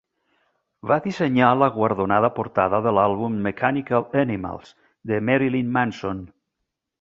Va 0.91 0.95
dissenyar 1.07 1.49
la 1.63 1.67
guardonada 1.75 2.31
portada 2.39 2.79
de 2.85 2.93
l'àlbum 2.99 3.35
"Mechanical 3.49 4.09
Animals" 4.23 4.73
de 5.13 5.21
Marilyn 5.29 5.71
Manson. 5.77 6.27